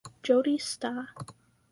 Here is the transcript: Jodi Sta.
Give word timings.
Jodi 0.23 0.57
Sta. 0.57 1.13